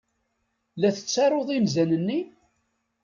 [0.79, 2.19] La tettaruḍ inzan-nni?